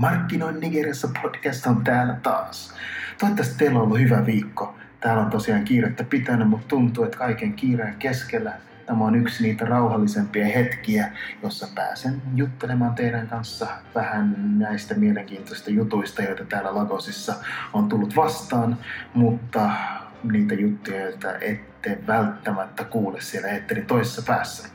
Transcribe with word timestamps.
Markkinoin 0.00 0.60
Nigeriassa 0.60 1.08
podcast 1.22 1.66
on 1.66 1.84
täällä 1.84 2.14
taas. 2.22 2.74
Toivottavasti 3.18 3.58
teillä 3.58 3.78
on 3.78 3.84
ollut 3.84 4.00
hyvä 4.00 4.26
viikko. 4.26 4.74
Täällä 5.00 5.22
on 5.22 5.30
tosiaan 5.30 5.64
kiirettä 5.64 6.04
pitänyt, 6.04 6.48
mutta 6.48 6.68
tuntuu, 6.68 7.04
että 7.04 7.18
kaiken 7.18 7.52
kiireen 7.52 7.94
keskellä 7.98 8.52
tämä 8.86 9.04
on 9.04 9.14
yksi 9.14 9.42
niitä 9.42 9.64
rauhallisempia 9.64 10.46
hetkiä, 10.46 11.12
jossa 11.42 11.68
pääsen 11.74 12.22
juttelemaan 12.34 12.94
teidän 12.94 13.28
kanssa 13.28 13.66
vähän 13.94 14.36
näistä 14.58 14.94
mielenkiintoista 14.94 15.70
jutuista, 15.70 16.22
joita 16.22 16.44
täällä 16.44 16.74
Lagosissa 16.74 17.34
on 17.72 17.88
tullut 17.88 18.16
vastaan, 18.16 18.78
mutta 19.14 19.70
niitä 20.22 20.54
juttuja, 20.54 21.00
joita 21.00 21.34
ette 21.40 21.98
välttämättä 22.06 22.84
kuule 22.84 23.20
siellä 23.20 23.48
Etterin 23.48 23.86
toisessa 23.86 24.22
päässä. 24.22 24.68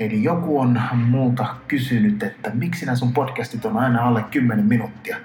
Eli 0.00 0.22
joku 0.22 0.60
on 0.60 0.80
multa 0.94 1.46
kysynyt, 1.68 2.22
että 2.22 2.50
miksi 2.54 2.86
nämä 2.86 2.96
sun 2.96 3.12
podcastit 3.12 3.64
on 3.64 3.76
aina 3.76 4.02
alle 4.02 4.24
10 4.30 4.64
minuuttia. 4.64 5.16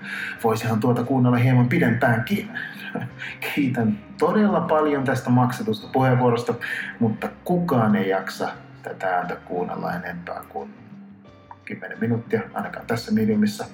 Voisihan 0.43 0.79
tuota 0.79 1.03
kuunnella 1.03 1.37
hieman 1.37 1.69
pidempäänkin. 1.69 2.49
Kiitän 3.55 3.99
todella 4.17 4.61
paljon 4.61 5.03
tästä 5.03 5.29
maksetusta 5.29 5.87
puheenvuorosta, 5.93 6.53
mutta 6.99 7.29
kukaan 7.43 7.95
ei 7.95 8.09
jaksa 8.09 8.49
tätä 8.83 9.07
ääntä 9.07 9.35
kuunnella 9.35 9.93
enempää 9.93 10.41
kuin 10.49 10.73
10 11.65 11.99
minuuttia, 11.99 12.41
ainakaan 12.53 12.85
tässä 12.85 13.13
mediumissa. 13.13 13.65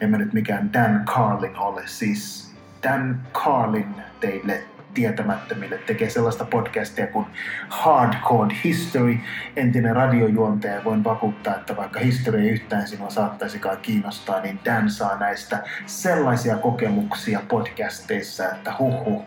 En 0.00 0.10
mä 0.10 0.18
nyt 0.18 0.32
mikään 0.32 0.72
Dan 0.72 1.04
Carlin 1.04 1.56
ole, 1.56 1.82
siis 1.86 2.54
Dan 2.82 3.20
Carlin 3.32 3.94
teille 4.20 4.64
tietämättömille 4.94 5.78
tekee 5.78 6.10
sellaista 6.10 6.44
podcastia 6.44 7.06
kuin 7.06 7.26
Hardcore 7.68 8.56
History, 8.64 9.18
entinen 9.56 9.96
radiojuontaja. 9.96 10.84
Voin 10.84 11.04
vakuuttaa, 11.04 11.54
että 11.54 11.76
vaikka 11.76 12.00
historia 12.00 12.40
ei 12.40 12.48
yhtään 12.48 12.88
sinua 12.88 13.10
saattaisikaan 13.10 13.78
kiinnostaa, 13.82 14.40
niin 14.40 14.60
Dan 14.64 14.90
saa 14.90 15.18
näistä 15.18 15.62
sellaisia 15.86 16.56
kokemuksia 16.56 17.40
podcasteissa, 17.48 18.48
että 18.48 18.74
huhu. 18.78 19.24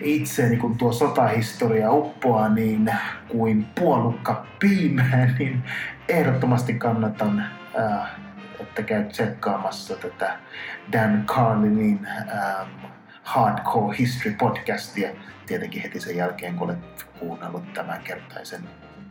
Itseäni 0.00 0.56
kun 0.56 0.78
tuo 0.78 0.92
sotahistoria 0.92 1.92
uppoaa 1.92 2.48
niin 2.48 2.90
kuin 3.28 3.66
puolukka 3.74 4.46
piimään, 4.58 5.36
niin 5.38 5.62
ehdottomasti 6.08 6.74
kannatan 6.74 7.44
äh, 7.78 8.24
että 8.60 8.82
käy 8.82 9.04
tsekkaamassa 9.04 9.96
tätä 9.96 10.38
Dan 10.92 11.24
Carlinin 11.26 12.06
ähm, 12.06 12.68
Hardcore 13.24 13.98
History 13.98 14.34
podcastia 14.34 15.08
tietenkin 15.46 15.82
heti 15.82 16.00
sen 16.00 16.16
jälkeen, 16.16 16.56
kun 16.56 16.68
olet 16.68 17.06
kuunnellut 17.18 17.72
tämän 17.72 18.00
kertaisen 18.04 18.60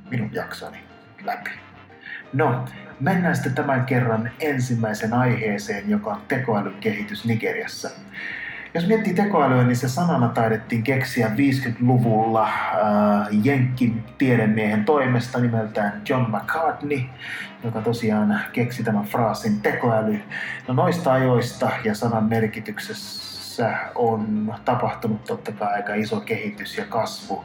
minun 0.10 0.30
jaksoni 0.34 0.78
läpi. 1.24 1.50
No, 2.34 2.66
mennään 3.00 3.36
sitten 3.36 3.56
tämän 3.56 3.86
kerran 3.86 4.32
ensimmäisen 4.40 5.14
aiheeseen, 5.14 5.90
joka 5.90 6.12
on 6.12 6.22
tekoälyn 6.28 6.74
kehitys 6.80 7.26
Nigeriassa. 7.26 7.90
Jos 8.74 8.88
miettii 8.88 9.14
tekoälyä, 9.14 9.64
niin 9.64 9.76
se 9.76 9.90
sanana 9.90 10.28
taidettiin 10.28 10.84
keksiä 10.84 11.28
50-luvulla 11.28 12.44
äh, 12.44 12.52
Jenkin 13.44 14.04
tiedemiehen 14.18 14.86
toimesta 14.86 15.40
nimeltään 15.40 16.02
John 16.10 16.36
McCartney, 16.36 17.02
joka 17.64 17.82
tosiaan 17.82 18.40
keksi 18.52 18.84
tämän 18.84 19.06
fraasin 19.06 19.62
tekoäly. 19.62 20.20
No 20.68 20.74
noista 20.74 21.14
ajoista 21.14 21.72
ja 21.84 21.96
sanan 21.96 22.24
merkityksessä 22.24 23.33
missä 23.54 23.78
on 23.96 24.56
tapahtunut 24.66 25.24
totta 25.24 25.52
kai 25.52 25.74
aika 25.74 25.94
iso 25.94 26.20
kehitys 26.20 26.78
ja 26.78 26.86
kasvu 26.86 27.44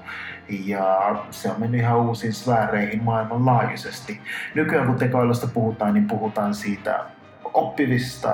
ja 0.48 1.16
se 1.30 1.50
on 1.50 1.60
mennyt 1.60 1.80
ihan 1.80 2.00
uusiin 2.00 2.32
sfääreihin 2.32 3.02
maailmanlaajuisesti. 3.02 4.20
Nykyään 4.54 4.86
kun 4.86 4.96
tekoälystä 4.96 5.46
puhutaan, 5.46 5.94
niin 5.94 6.08
puhutaan 6.08 6.54
siitä 6.54 7.04
oppivista 7.54 8.30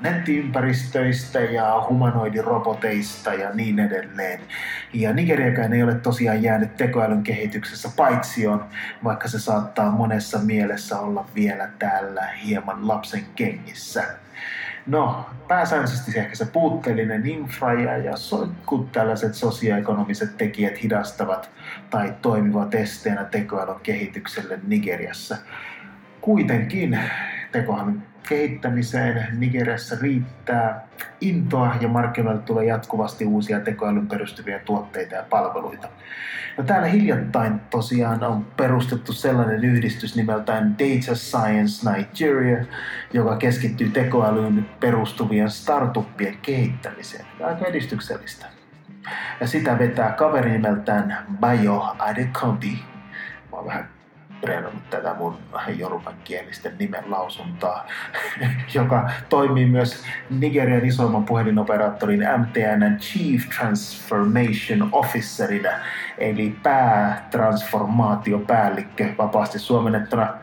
nettiympäristöistä 0.00 1.40
ja 1.40 1.86
humanoidiroboteista 1.88 3.34
ja 3.34 3.50
niin 3.54 3.78
edelleen. 3.78 4.40
Ja 4.92 5.12
Nigeriakään 5.12 5.72
ei 5.72 5.82
ole 5.82 5.94
tosiaan 5.94 6.42
jäänyt 6.42 6.76
tekoälyn 6.76 7.22
kehityksessä 7.22 7.90
paitsioon, 7.96 8.64
vaikka 9.04 9.28
se 9.28 9.38
saattaa 9.38 9.90
monessa 9.90 10.38
mielessä 10.38 10.98
olla 10.98 11.26
vielä 11.34 11.68
täällä 11.78 12.28
hieman 12.44 12.88
lapsen 12.88 13.24
kengissä. 13.34 14.04
No, 14.88 15.26
pääsääntöisesti 15.48 16.18
ehkä 16.18 16.36
se 16.36 16.46
puutteellinen 16.46 17.26
infra 17.26 17.72
ja, 17.72 17.96
ja 17.96 18.16
sotkut 18.16 18.92
tällaiset 18.92 19.34
sosioekonomiset 19.34 20.36
tekijät 20.36 20.82
hidastavat 20.82 21.50
tai 21.90 22.14
toimivat 22.22 22.74
esteenä 22.74 23.24
tekoälyn 23.24 23.80
kehitykselle 23.82 24.58
Nigeriassa. 24.66 25.36
Kuitenkin 26.20 26.98
tekoälyn 27.52 28.02
kehittämiseen 28.28 29.26
Nigeriassa 29.38 29.96
riittää 30.00 30.88
intoa 31.20 31.74
ja 31.80 31.88
markkinoille 31.88 32.42
tulee 32.42 32.64
jatkuvasti 32.64 33.24
uusia 33.24 33.60
tekoälyn 33.60 34.06
perustuvia 34.06 34.58
tuotteita 34.58 35.14
ja 35.14 35.24
palveluita. 35.30 35.88
No 36.56 36.64
täällä 36.64 36.88
hiljattain 36.88 37.60
tosiaan 37.60 38.24
on 38.24 38.44
perustettu 38.56 39.12
sellainen 39.12 39.64
yhdistys 39.64 40.16
nimeltään 40.16 40.76
Data 40.78 41.14
Science 41.14 41.90
Nigeria, 41.90 42.64
joka 43.12 43.36
keskittyy 43.36 43.90
tekoälyyn 43.90 44.66
perustuvien 44.80 45.50
startuppien 45.50 46.38
kehittämiseen. 46.42 47.24
Aika 47.44 47.66
edistyksellistä. 47.66 48.46
Ja 49.40 49.46
sitä 49.46 49.78
vetää 49.78 50.10
kaveri 50.10 50.50
nimeltään 50.50 51.26
Bayo 51.40 51.96
Adekobi. 51.98 52.78
Mä 53.50 53.56
oon 53.56 53.66
vähän 53.66 53.88
treenannut 54.40 54.90
tätä 54.90 55.14
mun 55.14 55.38
kielisten 56.24 56.72
nimen 56.78 57.10
lausuntaa, 57.10 57.86
joka 58.74 59.10
toimii 59.28 59.66
myös 59.66 60.04
Nigerian 60.30 60.84
isoimman 60.84 61.24
puhelinoperaattorin 61.24 62.20
MTN 62.20 62.98
Chief 62.98 63.42
Transformation 63.58 64.88
Officerina, 64.92 65.70
eli 66.18 66.56
päätransformaatiopäällikkö 66.62 69.08
vapaasti 69.18 69.58
suomennettuna 69.58 70.34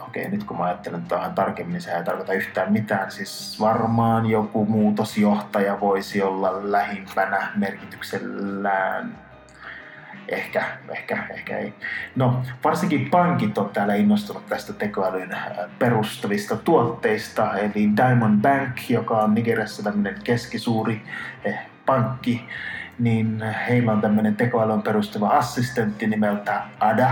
okei, 0.00 0.30
nyt 0.30 0.44
kun 0.44 0.56
mä 0.56 0.64
ajattelen 0.64 1.02
tähän 1.02 1.34
tarkemmin, 1.34 1.72
niin 1.72 1.82
se 1.82 1.92
ei 1.92 2.04
tarkoita 2.04 2.32
yhtään 2.32 2.72
mitään. 2.72 3.10
Siis 3.10 3.60
varmaan 3.60 4.26
joku 4.26 4.64
muutosjohtaja 4.64 5.80
voisi 5.80 6.22
olla 6.22 6.72
lähimpänä 6.72 7.48
merkityksellään 7.54 9.27
Ehkä, 10.28 10.64
ehkä, 10.88 11.26
ehkä 11.30 11.58
ei. 11.58 11.74
No, 12.16 12.42
varsinkin 12.64 13.10
pankit 13.10 13.58
on 13.58 13.70
täällä 13.70 13.94
innostunut 13.94 14.46
tästä 14.46 14.72
tekoälyn 14.72 15.34
äh, 15.34 15.50
perustuvista 15.78 16.56
tuotteista, 16.56 17.58
eli 17.58 17.90
Diamond 17.96 18.40
Bank, 18.40 18.90
joka 18.90 19.18
on 19.18 19.34
Nigeriassa 19.34 19.82
tämmöinen 19.82 20.14
keskisuuri 20.24 21.02
eh, 21.44 21.58
pankki, 21.86 22.48
niin 22.98 23.42
heillä 23.68 23.92
on 23.92 24.00
tämmöinen 24.00 24.36
tekoälyn 24.36 24.82
perustuva 24.82 25.28
assistentti 25.28 26.06
nimeltä 26.06 26.62
Ada, 26.80 27.10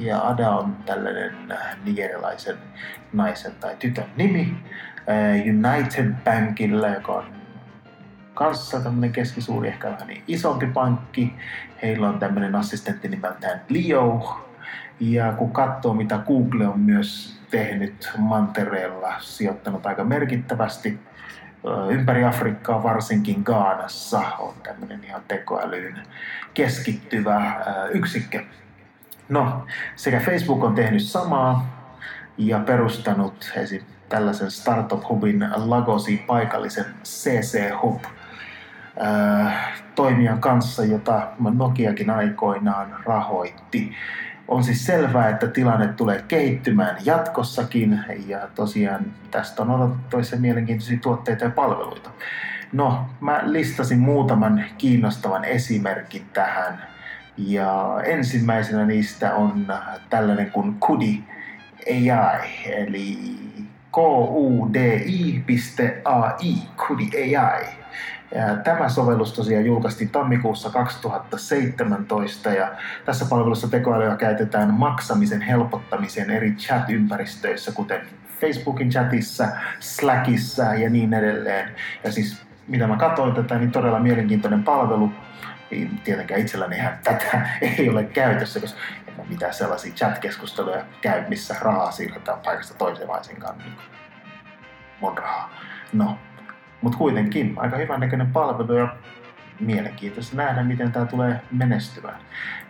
ja 0.00 0.20
Ada 0.20 0.50
on 0.50 0.76
tällainen 0.86 1.52
äh, 1.52 1.76
nigerilaisen 1.84 2.56
naisen 3.12 3.52
tai 3.60 3.76
tytön 3.78 4.04
nimi. 4.16 4.56
Äh, 5.08 5.40
United 5.40 6.14
Bankilla, 6.24 6.88
joka 6.88 7.12
on 7.12 7.43
kanssa 8.34 8.80
tämmöinen 8.80 9.12
keskisuuri, 9.12 9.68
ehkä 9.68 9.90
vähän 9.90 10.06
niin 10.06 10.22
isompi 10.28 10.66
pankki. 10.66 11.34
Heillä 11.82 12.08
on 12.08 12.18
tämmöinen 12.18 12.54
assistentti 12.54 13.08
nimeltään 13.08 13.60
Leo. 13.68 14.40
Ja 15.00 15.32
kun 15.32 15.52
katsoo, 15.52 15.94
mitä 15.94 16.18
Google 16.26 16.66
on 16.66 16.80
myös 16.80 17.40
tehnyt 17.50 18.10
Mantereella, 18.18 19.14
sijoittanut 19.20 19.86
aika 19.86 20.04
merkittävästi 20.04 21.00
ympäri 21.90 22.24
Afrikkaa, 22.24 22.82
varsinkin 22.82 23.42
Gaanassa, 23.44 24.20
on 24.38 24.54
tämmöinen 24.62 25.04
ihan 25.04 25.22
tekoälyyn 25.28 26.02
keskittyvä 26.54 27.64
yksikkö. 27.92 28.42
No, 29.28 29.66
sekä 29.96 30.20
Facebook 30.20 30.64
on 30.64 30.74
tehnyt 30.74 31.02
samaa 31.02 31.66
ja 32.38 32.58
perustanut 32.58 33.52
esim. 33.56 33.82
tällaisen 34.08 34.50
startup-hubin 34.50 35.48
Lagosin 35.56 36.18
paikallisen 36.18 36.84
CC 37.04 37.70
Hub, 37.82 38.02
toimijan 39.94 40.40
kanssa, 40.40 40.84
jota 40.84 41.28
Nokiakin 41.38 42.10
aikoinaan 42.10 42.96
rahoitti. 43.04 43.92
On 44.48 44.64
siis 44.64 44.86
selvää, 44.86 45.28
että 45.28 45.46
tilanne 45.46 45.88
tulee 45.88 46.24
kehittymään 46.28 46.96
jatkossakin 47.04 48.04
ja 48.26 48.38
tosiaan 48.54 49.04
tästä 49.30 49.62
on 49.62 49.70
odotettavissa 49.70 50.36
mielenkiintoisia 50.36 50.98
tuotteita 51.02 51.44
ja 51.44 51.50
palveluita. 51.50 52.10
No, 52.72 53.06
mä 53.20 53.40
listasin 53.42 53.98
muutaman 53.98 54.64
kiinnostavan 54.78 55.44
esimerkin 55.44 56.26
tähän 56.32 56.82
ja 57.36 58.00
ensimmäisenä 58.04 58.86
niistä 58.86 59.34
on 59.34 59.66
tällainen 60.10 60.50
kuin 60.50 60.74
Kudi 60.74 61.22
AI, 61.86 62.48
eli 62.64 63.18
K-U-D-I.ai, 63.92 65.24
Kudi 66.86 67.36
AI 67.36 67.83
tämä 68.64 68.88
sovellus 68.88 69.32
tosiaan 69.32 69.66
julkaistiin 69.66 70.10
tammikuussa 70.10 70.70
2017 70.70 72.50
ja 72.50 72.72
tässä 73.04 73.24
palvelussa 73.30 73.68
tekoälyä 73.68 74.16
käytetään 74.16 74.74
maksamisen 74.74 75.42
helpottamiseen 75.42 76.30
eri 76.30 76.52
chat-ympäristöissä, 76.52 77.72
kuten 77.72 78.00
Facebookin 78.40 78.90
chatissa, 78.90 79.48
Slackissa 79.80 80.62
ja 80.62 80.90
niin 80.90 81.14
edelleen. 81.14 81.74
Ja 82.04 82.12
siis 82.12 82.42
mitä 82.68 82.86
mä 82.86 82.96
katsoin 82.96 83.34
tätä, 83.34 83.58
niin 83.58 83.72
todella 83.72 83.98
mielenkiintoinen 83.98 84.64
palvelu. 84.64 85.10
Tietenkään 86.04 86.40
itselläni 86.40 86.76
ihan 86.76 86.98
tätä 87.04 87.48
ei 87.78 87.88
ole 87.88 88.04
käytössä, 88.04 88.60
koska 88.60 88.80
en 89.08 89.14
mä 89.16 89.22
mitään 89.28 89.54
sellaisia 89.54 89.94
chat-keskusteluja 89.94 90.84
käy, 91.00 91.24
missä 91.28 91.56
rahaa 91.60 91.90
siirretään 91.90 92.38
paikasta 92.44 92.74
toiseen 92.74 93.08
laisinkaan. 93.08 93.58
Niin 93.58 93.72
mun 95.00 95.18
rahaa. 95.18 95.50
No, 95.92 96.18
mutta 96.84 96.98
kuitenkin 96.98 97.54
aika 97.56 97.76
hyvän 97.76 98.00
näköinen 98.00 98.26
palvelu 98.26 98.72
ja 98.72 98.88
mielenkiintoista 99.60 100.36
nähdä, 100.36 100.62
miten 100.62 100.92
tämä 100.92 101.06
tulee 101.06 101.40
menestymään. 101.52 102.20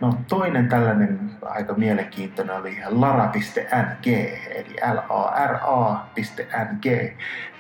No 0.00 0.14
toinen 0.28 0.69
tällainen 0.69 1.31
aika 1.43 1.75
mielenkiintoinen 1.75 2.56
oli 2.56 2.76
lara.ng, 2.87 4.06
eli 4.55 4.76
lara.ng. 5.08 6.84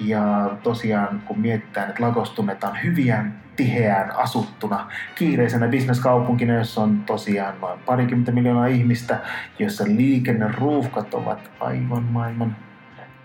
Ja 0.00 0.50
tosiaan 0.62 1.22
kun 1.26 1.40
mietitään, 1.40 1.88
että 1.88 2.02
Lagos 2.02 2.30
tunnetaan 2.30 2.78
hyvän 2.84 3.34
tiheään 3.56 4.16
asuttuna 4.16 4.90
kiireisenä 5.14 5.68
bisneskaupunkina, 5.68 6.54
jossa 6.54 6.80
on 6.82 7.02
tosiaan 7.06 7.54
noin 7.60 7.80
parikymmentä 7.80 8.32
miljoonaa 8.32 8.66
ihmistä, 8.66 9.18
jossa 9.58 9.84
liikenneruuhkat 9.86 11.14
ovat 11.14 11.50
aivan 11.60 12.02
maailman 12.02 12.56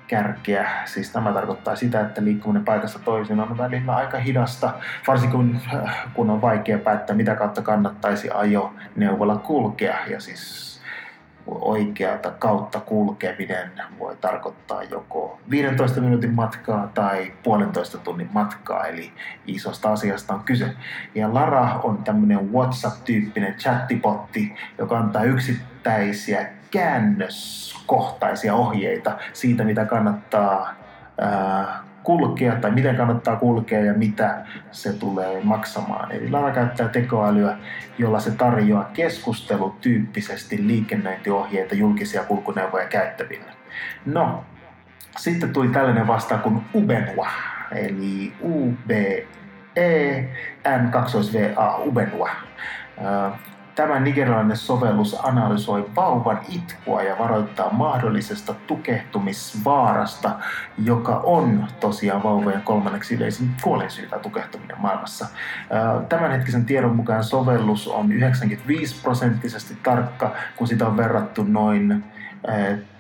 kärkeä. 0.10 0.70
Siis 0.86 1.10
tämä 1.12 1.34
tarkoittaa 1.34 1.76
sitä, 1.76 2.02
että 2.02 2.24
liikkuminen 2.24 2.66
paikasta 2.66 3.00
toiseen 3.00 3.40
on 3.40 3.58
välillä 3.58 3.96
aika 3.96 4.18
hidasta, 4.18 4.74
varsinkin 5.08 5.38
kun, 5.38 5.60
kun 6.14 6.30
on 6.30 6.42
vaikea 6.42 6.78
päättää, 6.78 7.16
mitä 7.16 7.36
kautta 7.36 7.62
kannattaisi 7.62 8.30
ajo 8.30 8.74
neuvolla 8.96 9.38
kulkea. 9.38 9.98
Ja 10.08 10.20
siis 10.20 10.70
oikealta 11.48 12.32
kautta 12.32 12.80
kulkeminen 12.80 13.72
voi 14.00 14.16
tarkoittaa 14.22 14.84
joko 14.84 15.40
15 15.50 16.02
minuutin 16.02 16.34
matkaa 16.34 16.88
tai 16.94 17.34
puolentoista 17.44 17.98
tunnin 17.98 18.30
matkaa, 18.34 18.86
eli 18.86 19.12
isosta 19.48 19.92
asiasta 19.92 20.34
on 20.34 20.44
kyse. 20.44 20.76
Ja 21.16 21.34
Lara 21.34 21.80
on 21.84 22.04
tämmöinen 22.04 22.54
WhatsApp-tyyppinen 22.54 23.56
chattipotti, 23.56 24.56
joka 24.78 24.98
antaa 24.98 25.24
yksittäisiä 25.24 26.59
käännöskohtaisia 26.72 28.56
ohjeita 28.56 29.18
siitä, 29.34 29.64
mitä 29.64 29.86
kannattaa 29.86 30.74
kulkea 32.04 32.56
tai 32.56 32.72
miten 32.72 32.96
kannattaa 32.96 33.36
kulkea 33.36 33.86
ja 33.86 33.94
mitä 33.94 34.46
se 34.72 34.94
tulee 34.94 35.40
maksamaan. 35.44 36.12
Eli 36.12 36.32
Lara 36.32 36.52
käyttää 36.52 36.88
tekoälyä, 36.88 37.58
jolla 37.98 38.20
se 38.20 38.32
tarjoaa 38.32 38.90
keskustelutyyppisesti 38.94 40.68
liikennöintiohjeita 40.68 41.76
julkisia 41.76 42.24
kulkuneuvoja 42.24 42.88
käyttäville. 42.88 43.52
No, 44.06 44.44
sitten 45.18 45.54
tuli 45.54 45.68
tällainen 45.68 46.08
vastaan 46.08 46.42
kuin 46.42 46.62
Ubenua, 46.76 47.28
eli 47.72 48.34
U 48.42 48.74
B 48.88 48.92
E 49.76 50.24
N 53.80 53.88
2 53.88 53.88
V 53.88 53.88
A 53.88 53.88
Ubenua. 53.88 53.88
Tämä 53.88 54.00
nigerialainen 54.00 54.58
sovellus 54.58 55.26
analysoi 55.26 55.90
vauvan 55.96 56.40
itkua 56.50 57.02
ja 57.04 57.18
varoittaa 57.20 57.70
mahdollisesta 57.72 58.54
tukehtumisvaarasta, 58.68 60.32
joka 60.84 61.22
on 61.24 61.68
tosiaan 61.80 62.24
vauvojen 62.24 62.62
kolmanneksi 62.62 63.16
yleisin 63.16 63.50
kuolinsyy 63.64 64.10
tukehtuminen 64.22 64.82
maailmassa. 64.82 65.28
Tämänhetkisen 66.10 66.66
tiedon 66.66 66.96
mukaan 66.96 67.24
sovellus 67.24 67.88
on 67.88 68.12
95 68.12 69.02
prosenttisesti 69.02 69.78
tarkka, 69.84 70.36
kun 70.56 70.68
sitä 70.68 70.88
on 70.88 70.98
verrattu 70.98 71.44
noin 71.44 72.04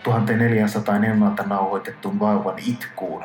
1400 0.03 0.95
ennalta 0.95 1.43
nauhoitettuun 1.43 2.19
vauvan 2.19 2.55
itkuun. 2.57 3.23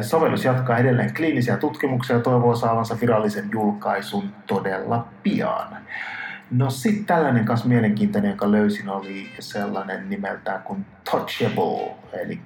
Sovellus 0.00 0.44
jatkaa 0.44 0.78
edelleen 0.78 1.14
kliinisiä 1.14 1.56
tutkimuksia 1.56 2.16
ja 2.16 2.22
toivoo 2.22 2.54
saavansa 2.54 2.96
virallisen 3.00 3.48
julkaisun 3.52 4.32
todella 4.46 5.06
pian. 5.22 5.76
No 6.50 6.70
sitten 6.70 7.04
tällainen 7.04 7.44
kanssa 7.44 7.68
mielenkiintoinen, 7.68 8.30
joka 8.30 8.50
löysin, 8.50 8.88
oli 8.88 9.30
sellainen 9.38 10.10
nimeltään 10.10 10.62
kuin 10.62 10.86
Touchable, 11.10 11.94
eli 12.12 12.40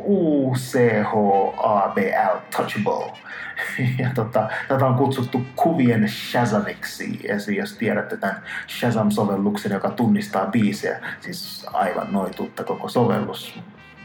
Touchable. 2.56 3.12
Ja 3.98 4.10
tota, 4.14 4.48
tätä 4.68 4.86
on 4.86 4.94
kutsuttu 4.94 5.42
kuvien 5.56 6.08
Shazamiksi, 6.08 7.20
Eli 7.24 7.56
jos 7.56 7.72
tiedätte 7.72 8.16
tämän 8.16 8.42
Shazam-sovelluksen, 8.68 9.72
joka 9.72 9.90
tunnistaa 9.90 10.46
biisejä, 10.46 11.00
siis 11.20 11.66
aivan 11.72 12.12
noitutta 12.12 12.64
koko 12.64 12.88
sovellus, 12.88 13.60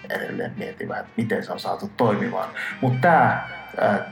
edelleen 0.10 0.54
mietin 0.58 0.92
että 0.92 1.12
miten 1.18 1.44
se 1.44 1.52
on 1.52 1.60
saatu 1.60 1.92
toimimaan. 1.98 2.50
Mutta 2.82 3.00
tämä 3.02 3.48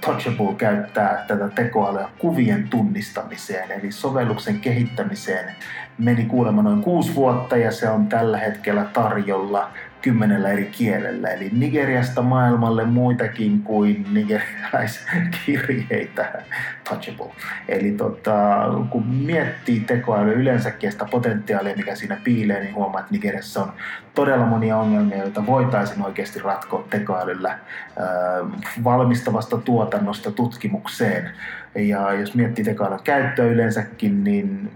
Touchable 0.02 0.56
käyttää 0.58 1.26
tätä 1.28 1.50
tekoälyä 1.50 2.10
kuvien 2.18 2.70
tunnistamiseen, 2.70 3.72
eli 3.72 3.92
sovelluksen 3.92 4.60
kehittämiseen. 4.60 5.56
Meni 5.98 6.26
kuulemma 6.26 6.62
noin 6.62 6.82
kuusi 6.82 7.16
vuotta 7.16 7.58
ja 7.58 7.72
se 7.72 7.90
on 7.90 8.08
tällä 8.08 8.38
hetkellä 8.38 8.84
tarjolla 8.94 9.72
kymmenellä 10.06 10.50
eri 10.50 10.66
kielellä. 10.66 11.30
Eli 11.30 11.50
Nigeriasta 11.54 12.22
maailmalle 12.22 12.86
muitakin 12.86 13.62
kuin 13.62 14.06
nigerialaiskirjeitä. 14.12 16.44
Touchable. 16.90 17.32
Eli 17.68 17.92
tota, 17.92 18.68
kun 18.90 19.08
miettii 19.08 19.80
tekoälyä 19.80 20.34
yleensäkin 20.34 20.92
sitä 20.92 21.06
potentiaalia, 21.06 21.76
mikä 21.76 21.96
siinä 21.96 22.18
piilee, 22.24 22.60
niin 22.60 22.76
huomaa, 22.76 23.00
että 23.00 23.12
Nigeriassa 23.12 23.64
on 23.64 23.74
todella 24.16 24.46
monia 24.46 24.78
ongelmia, 24.78 25.18
joita 25.18 25.46
voitaisiin 25.46 26.06
oikeasti 26.06 26.40
ratkoa 26.40 26.88
tekoälyllä 26.90 27.60
valmistavasta 28.84 29.58
tuotannosta 29.58 30.32
tutkimukseen. 30.32 31.30
Ja 31.76 32.14
jos 32.14 32.36
miettii 32.36 32.66
tekoälyn 32.66 33.00
käyttöä 33.04 33.46
yleensäkin, 33.46 34.24
niin 34.24 34.72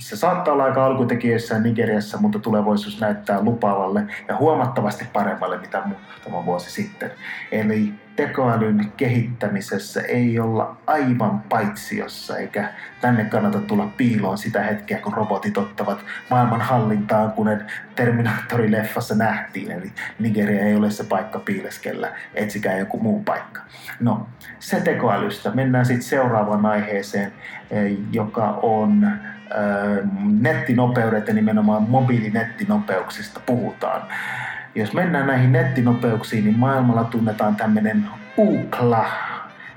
se 0.00 0.16
saattaa 0.16 0.54
olla 0.54 0.64
aika 0.64 0.86
alkutekijöissä 0.86 1.58
Nigeriassa, 1.58 2.18
mutta 2.18 2.38
tulevaisuus 2.38 3.00
näyttää 3.00 3.42
lupaavalle 3.42 4.06
ja 4.28 4.36
huomattavasti 4.36 5.04
paremmalle 5.12 5.58
mitä 5.58 5.82
muutama 5.86 6.46
vuosi 6.46 6.70
sitten. 6.70 7.10
Eli 7.52 7.92
tekoälyn 8.16 8.92
kehittämisessä 8.96 10.00
ei 10.00 10.38
olla 10.38 10.76
aivan 10.86 11.40
paitsiossa, 11.40 12.38
eikä 12.38 12.72
tänne 13.00 13.24
kannata 13.24 13.60
tulla 13.60 13.86
piiloon 13.96 14.38
sitä 14.38 14.62
hetkeä, 14.62 14.98
kun 14.98 15.12
robotit 15.12 15.58
ottavat 15.58 16.04
maailman 16.30 16.60
hallintaan, 16.60 17.32
kun 17.32 17.46
Terminaattori-leffassa 17.96 19.14
nähtiin. 19.16 19.70
Eli 19.70 19.92
Nigeria 20.18 20.64
ei 20.64 20.74
ole 20.74 20.90
se 20.90 21.04
paikka 21.04 21.38
piileskellä, 21.38 22.12
etsikää 22.34 22.78
joku 22.78 23.00
muu 23.00 23.22
paikka. 23.22 23.60
No, 24.00 24.26
se 24.58 24.80
tekoälystä. 24.80 25.50
Mennään 25.50 25.86
sitten 25.86 26.02
seuraavaan 26.02 26.66
aiheeseen, 26.66 27.32
eh, 27.70 27.96
joka 28.12 28.58
on 28.62 29.10
nettinopeudet 30.40 31.28
ja 31.28 31.34
nimenomaan 31.34 31.82
mobiilinettinopeuksista 31.82 33.40
puhutaan. 33.46 34.02
Jos 34.74 34.92
mennään 34.92 35.26
näihin 35.26 35.52
nettinopeuksiin, 35.52 36.44
niin 36.44 36.58
maailmalla 36.58 37.04
tunnetaan 37.04 37.56
tämmöinen 37.56 38.06
UCLA, 38.38 39.06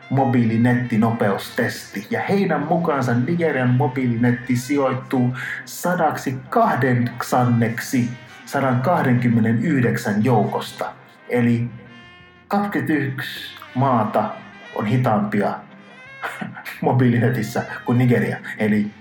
mobiilinettinopeustesti. 0.10 2.08
Ja 2.10 2.22
heidän 2.30 2.62
mukaansa 2.62 3.14
Nigerian 3.14 3.70
mobiilinetti 3.70 4.56
sijoittuu 4.56 5.38
sadaksi 5.66 6.36
kahdeksanneksi 6.50 8.10
129 8.46 10.24
joukosta. 10.24 10.86
Eli 11.30 11.70
21 12.48 13.58
maata 13.76 14.30
on 14.76 14.86
hitaampia 14.86 15.54
mobiilinetissä 16.82 17.64
kuin 17.86 17.98
Nigeria. 17.98 18.38
Eli 18.58 18.92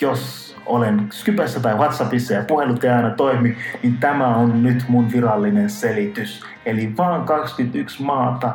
jos 0.00 0.56
olen 0.66 1.06
Skypessä 1.12 1.60
tai 1.60 1.74
WhatsAppissa 1.74 2.34
ja 2.34 2.42
puhelut 2.42 2.84
ei 2.84 2.90
aina 2.90 3.10
toimi, 3.10 3.56
niin 3.82 3.96
tämä 3.98 4.36
on 4.36 4.62
nyt 4.62 4.84
mun 4.88 5.12
virallinen 5.12 5.70
selitys. 5.70 6.44
Eli 6.66 6.96
vaan 6.96 7.24
21 7.24 8.02
maata 8.02 8.54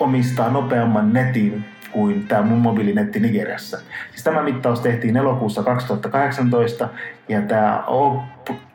omistaa 0.00 0.50
nopeamman 0.50 1.12
netin 1.12 1.64
kuin 1.92 2.26
tämä 2.26 2.42
mun 2.42 2.58
mobiilinetti 2.58 3.20
Nigeriassa. 3.20 3.78
Siis 4.10 4.24
tämä 4.24 4.42
mittaus 4.42 4.80
tehtiin 4.80 5.16
elokuussa 5.16 5.62
2018 5.62 6.88
ja 7.28 7.42
tämä 7.42 7.84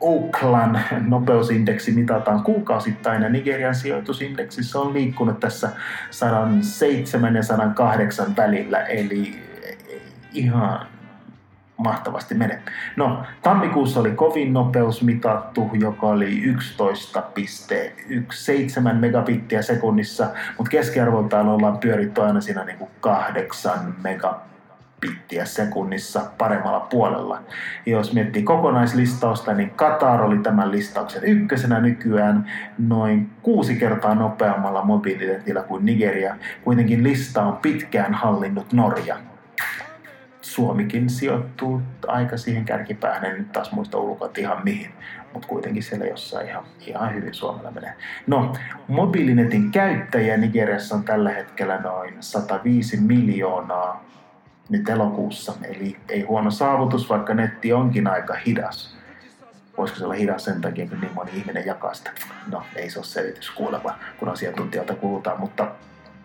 Oakland 0.00 0.76
nopeusindeksi 1.06 1.92
mitataan 1.92 2.42
kuukausittain 2.42 3.22
ja 3.22 3.28
Nigerian 3.28 3.74
sijoitusindeksissä 3.74 4.78
on 4.78 4.94
liikkunut 4.94 5.40
tässä 5.40 5.70
107 6.10 7.36
ja 7.36 7.42
108 7.42 8.36
välillä 8.36 8.78
eli 8.78 9.42
ihan 10.32 10.86
mahtavasti 11.76 12.34
mene. 12.34 12.62
No, 12.96 13.22
tammikuussa 13.42 14.00
oli 14.00 14.10
kovin 14.10 14.52
nopeus 14.52 15.02
mitattu, 15.02 15.70
joka 15.72 16.06
oli 16.06 16.42
11,17 16.46 16.52
megabittiä 18.92 19.62
sekunnissa, 19.62 20.26
mutta 20.58 20.70
keskiarvoltaan 20.70 21.48
ollaan 21.48 21.78
pyöritty 21.78 22.22
aina 22.22 22.40
siinä 22.40 22.64
niin 22.64 22.78
kuin 22.78 22.90
8 23.00 23.94
megabittiä 24.02 24.46
bittiä 25.00 25.44
sekunnissa 25.44 26.20
paremmalla 26.38 26.80
puolella. 26.80 27.42
Ja 27.86 27.92
jos 27.92 28.12
miettii 28.12 28.42
kokonaislistausta, 28.42 29.54
niin 29.54 29.70
Qatar 29.70 30.22
oli 30.22 30.38
tämän 30.38 30.72
listauksen 30.72 31.24
ykkösenä 31.24 31.80
nykyään 31.80 32.50
noin 32.78 33.30
kuusi 33.42 33.76
kertaa 33.76 34.14
nopeammalla 34.14 34.84
mobiilitentillä 34.84 35.62
kuin 35.62 35.86
Nigeria. 35.86 36.36
Kuitenkin 36.64 37.02
lista 37.02 37.42
on 37.42 37.56
pitkään 37.56 38.14
hallinnut 38.14 38.72
Norja. 38.72 39.16
Suomikin 40.56 41.10
sijoittuu 41.10 41.82
aika 42.06 42.36
siihen 42.36 42.64
kärkipäähän, 42.64 43.24
en 43.24 43.38
nyt 43.38 43.52
taas 43.52 43.72
muista 43.72 43.98
ulkoa 43.98 44.30
ihan 44.38 44.64
mihin, 44.64 44.90
mutta 45.32 45.48
kuitenkin 45.48 45.82
siellä 45.82 46.06
jossain 46.06 46.48
ihan, 46.48 46.64
ihan 46.80 47.14
hyvin 47.14 47.34
Suomella 47.34 47.70
menee. 47.70 47.92
No, 48.26 48.52
mobiilinetin 48.88 49.70
käyttäjiä 49.70 50.36
Nigeriassa 50.36 50.94
on 50.94 51.04
tällä 51.04 51.30
hetkellä 51.30 51.80
noin 51.80 52.14
105 52.20 53.00
miljoonaa 53.00 54.04
nyt 54.68 54.88
elokuussa, 54.88 55.52
eli 55.62 55.96
ei 56.08 56.20
huono 56.20 56.50
saavutus, 56.50 57.10
vaikka 57.10 57.34
netti 57.34 57.72
onkin 57.72 58.06
aika 58.06 58.34
hidas. 58.34 58.96
Voisiko 59.78 59.98
se 59.98 60.04
olla 60.04 60.14
hidas 60.14 60.44
sen 60.44 60.60
takia, 60.60 60.88
kun 60.88 61.00
niin 61.00 61.14
moni 61.14 61.30
ihminen 61.34 61.66
jakaa 61.66 61.94
sitä? 61.94 62.10
No, 62.52 62.62
ei 62.76 62.90
se 62.90 62.98
ole 62.98 63.06
selitys 63.06 63.50
kuulemma, 63.50 63.98
kun 64.18 64.28
asiantuntijoilta 64.28 64.94
kuulutaan, 64.94 65.40
mutta 65.40 65.66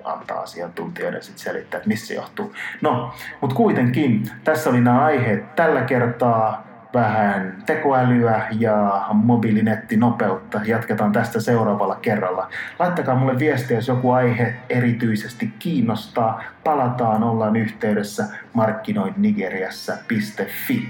antaa 0.04 0.42
asiantuntijoiden 0.42 1.24
sitten 1.24 1.44
selittää, 1.44 1.78
että 1.78 1.88
missä 1.88 2.08
se 2.08 2.14
johtuu. 2.14 2.54
No, 2.82 3.14
mutta 3.42 3.56
kuitenkin, 3.56 4.24
tässä 4.44 4.70
oli 4.70 4.82
nämä 4.82 5.06
aiheet 5.06 5.56
tällä 5.56 5.82
kertaa 5.82 6.72
vähän 6.94 7.64
tekoälyä 7.66 8.48
ja 8.60 9.06
mobiilinettinopeutta. 9.14 10.62
Jatketaan 10.66 11.12
tästä 11.12 11.42
seuraavalla 11.42 11.96
kerralla. 11.96 12.50
Laittakaa 12.80 13.16
mulle 13.16 13.40
viestiä, 13.40 13.78
jos 13.78 13.88
joku 13.88 14.12
aihe 14.12 14.56
erityisesti 14.70 15.54
kiinnostaa. 15.60 16.44
Palataan, 16.64 17.24
ollaan 17.24 17.56
yhteydessä 17.56 18.26
markkinoin 18.54 19.14
Nigeriassa.fi. 19.18 20.90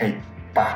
Heippa! 0.00 0.66